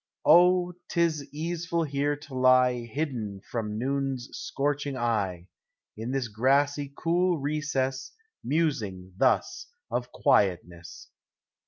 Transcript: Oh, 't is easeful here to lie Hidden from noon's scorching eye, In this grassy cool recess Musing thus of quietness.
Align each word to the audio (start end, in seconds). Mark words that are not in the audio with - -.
Oh, 0.25 0.73
't 0.89 0.99
is 0.99 1.29
easeful 1.31 1.83
here 1.83 2.15
to 2.15 2.33
lie 2.33 2.85
Hidden 2.87 3.41
from 3.41 3.77
noon's 3.77 4.29
scorching 4.31 4.97
eye, 4.97 5.45
In 5.95 6.09
this 6.09 6.27
grassy 6.27 6.91
cool 6.97 7.37
recess 7.39 8.11
Musing 8.43 9.13
thus 9.17 9.67
of 9.91 10.11
quietness. 10.11 11.11